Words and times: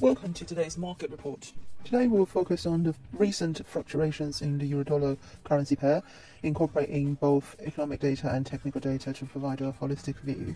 Welcome 0.00 0.32
to 0.34 0.44
today's 0.44 0.78
market 0.78 1.10
report. 1.10 1.52
Today 1.82 2.06
we'll 2.06 2.24
focus 2.24 2.66
on 2.66 2.84
the 2.84 2.94
recent 3.14 3.66
fluctuations 3.66 4.42
in 4.42 4.56
the 4.56 4.64
euro-dollar 4.64 5.16
currency 5.42 5.74
pair, 5.74 6.04
incorporating 6.44 7.14
both 7.14 7.56
economic 7.58 7.98
data 7.98 8.30
and 8.32 8.46
technical 8.46 8.80
data 8.80 9.12
to 9.12 9.24
provide 9.24 9.60
a 9.60 9.72
holistic 9.72 10.14
view. 10.20 10.54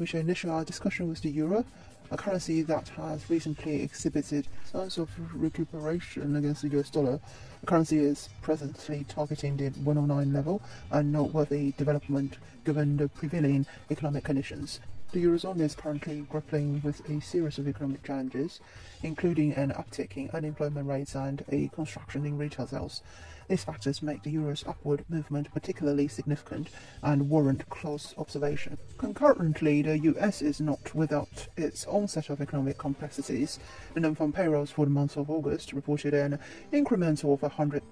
We 0.00 0.06
shall 0.06 0.22
initiate 0.22 0.52
our 0.52 0.64
discussion 0.64 1.08
with 1.08 1.22
the 1.22 1.30
euro, 1.30 1.64
a 2.10 2.16
currency 2.16 2.62
that 2.62 2.88
has 2.88 3.30
recently 3.30 3.80
exhibited 3.80 4.48
signs 4.64 4.98
of 4.98 5.08
recuperation 5.32 6.34
against 6.34 6.62
the 6.62 6.76
US 6.80 6.90
dollar. 6.90 7.20
The 7.60 7.66
currency 7.66 7.98
is 8.00 8.28
presently 8.42 9.06
targeting 9.08 9.56
the 9.56 9.68
109 9.68 10.32
level, 10.32 10.60
a 10.90 11.00
noteworthy 11.00 11.74
development 11.78 12.38
given 12.64 12.96
the 12.96 13.08
prevailing 13.08 13.66
economic 13.88 14.24
conditions. 14.24 14.80
The 15.12 15.22
Eurozone 15.24 15.60
is 15.60 15.76
currently 15.76 16.26
grappling 16.28 16.80
with 16.82 17.08
a 17.08 17.20
series 17.20 17.58
of 17.58 17.68
economic 17.68 18.02
challenges, 18.02 18.60
including 19.02 19.52
an 19.52 19.70
uptick 19.70 20.16
in 20.16 20.28
unemployment 20.30 20.88
rates 20.88 21.14
and 21.14 21.44
a 21.50 21.68
contraction 21.68 22.26
in 22.26 22.36
retail 22.36 22.66
sales. 22.66 23.02
These 23.48 23.64
factors 23.64 24.02
make 24.02 24.22
the 24.22 24.30
euro's 24.30 24.64
upward 24.66 25.04
movement 25.08 25.52
particularly 25.52 26.08
significant 26.08 26.70
and 27.02 27.28
warrant 27.28 27.68
close 27.68 28.14
observation. 28.16 28.78
Concurrently, 28.98 29.82
the 29.82 29.98
US 29.98 30.40
is 30.40 30.60
not 30.60 30.94
without 30.94 31.46
its 31.56 31.86
own 31.86 32.08
set 32.08 32.30
of 32.30 32.40
economic 32.40 32.78
complexities. 32.78 33.58
The 33.92 34.00
non-farm 34.00 34.32
payrolls 34.32 34.70
for 34.70 34.86
the 34.86 34.90
month 34.90 35.16
of 35.16 35.30
August 35.30 35.72
reported 35.72 36.14
an 36.14 36.38
incremental 36.72 37.34
of 37.34 37.42
100 37.42 37.82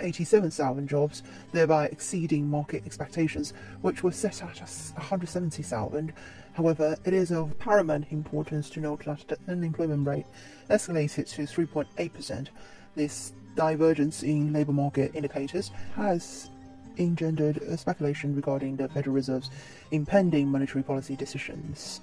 87,000 0.00 0.88
jobs, 0.88 1.22
thereby 1.52 1.86
exceeding 1.86 2.48
market 2.48 2.84
expectations, 2.86 3.52
which 3.82 4.02
were 4.02 4.12
set 4.12 4.42
at 4.42 4.60
170,000. 4.60 6.12
However, 6.54 6.96
it 7.04 7.14
is 7.14 7.30
of 7.30 7.58
paramount 7.58 8.06
importance 8.10 8.68
to 8.70 8.80
note 8.80 9.04
that 9.04 9.28
the 9.28 9.38
unemployment 9.52 10.06
rate 10.06 10.26
escalated 10.70 11.28
to 11.34 11.42
3.8%. 11.42 12.48
This 12.94 13.32
divergence 13.54 14.22
in 14.22 14.52
labour 14.52 14.72
market 14.72 15.12
indicators 15.14 15.70
has 15.94 16.50
engendered 16.96 17.78
speculation 17.78 18.34
regarding 18.34 18.76
the 18.76 18.88
Federal 18.88 19.14
Reserve's 19.14 19.50
impending 19.92 20.48
monetary 20.48 20.82
policy 20.82 21.14
decisions. 21.16 22.00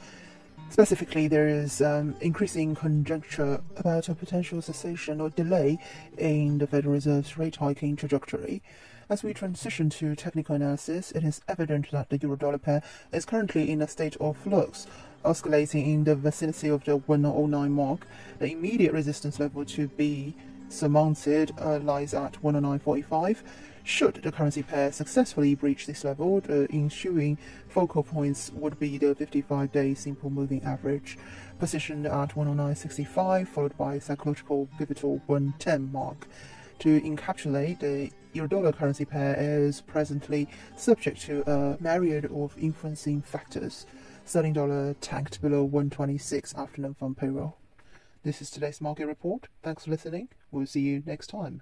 Specifically, 0.69 1.27
there 1.27 1.47
is 1.47 1.81
um, 1.81 2.15
increasing 2.19 2.75
conjecture 2.75 3.61
about 3.77 4.09
a 4.09 4.15
potential 4.15 4.61
cessation 4.61 5.21
or 5.21 5.29
delay 5.29 5.79
in 6.17 6.57
the 6.57 6.67
Federal 6.67 6.93
Reserve's 6.93 7.37
rate 7.37 7.57
hiking 7.57 7.95
trajectory. 7.95 8.61
As 9.07 9.23
we 9.23 9.33
transition 9.33 9.89
to 9.91 10.15
technical 10.15 10.55
analysis, 10.55 11.11
it 11.11 11.23
is 11.23 11.41
evident 11.47 11.91
that 11.91 12.09
the 12.09 12.17
euro 12.17 12.35
dollar 12.35 12.57
pair 12.57 12.81
is 13.13 13.23
currently 13.23 13.69
in 13.71 13.81
a 13.81 13.87
state 13.87 14.17
of 14.17 14.35
flux, 14.35 14.87
oscillating 15.23 15.85
in 15.85 16.03
the 16.03 16.15
vicinity 16.15 16.69
of 16.69 16.83
the 16.83 16.97
109 16.97 17.71
mark. 17.71 18.07
The 18.39 18.51
immediate 18.51 18.93
resistance 18.93 19.39
level 19.39 19.63
to 19.65 19.87
be 19.89 20.35
surmounted 20.69 21.53
uh, 21.61 21.79
lies 21.79 22.13
at 22.15 22.41
109.45 22.41 23.43
should 23.85 24.15
the 24.15 24.31
currency 24.31 24.63
pair 24.63 24.91
successfully 24.91 25.53
breach 25.53 25.85
this 25.85 26.03
level, 26.03 26.41
the 26.41 26.67
ensuing 26.71 27.37
focal 27.69 28.01
points 28.03 28.51
would 28.53 28.79
be 28.79 28.97
the 28.97 29.13
55-day 29.13 29.93
simple 29.93 30.31
moving 30.31 30.63
average, 30.63 31.17
positioned 31.59 32.07
at 32.07 32.31
109.65, 32.31 33.47
followed 33.47 33.77
by 33.77 33.99
psychological 33.99 34.67
pivotal 34.77 35.21
110 35.27 35.91
mark. 35.91 36.27
To 36.79 36.99
encapsulate, 36.99 37.79
the 37.79 38.11
euro-dollar 38.33 38.73
currency 38.73 39.05
pair 39.05 39.35
is 39.37 39.81
presently 39.81 40.49
subject 40.75 41.21
to 41.21 41.49
a 41.49 41.77
myriad 41.79 42.25
of 42.25 42.57
influencing 42.57 43.21
factors. 43.21 43.85
Sterling 44.25 44.53
dollar 44.53 44.95
tanked 44.95 45.41
below 45.41 45.63
126 45.63 46.55
after 46.57 46.81
non-farm 46.81 47.13
payroll. 47.13 47.57
This 48.23 48.41
is 48.41 48.49
today's 48.49 48.81
market 48.81 49.05
report. 49.05 49.47
Thanks 49.61 49.85
for 49.85 49.91
listening. 49.91 50.29
We'll 50.49 50.65
see 50.65 50.81
you 50.81 51.03
next 51.05 51.27
time. 51.27 51.61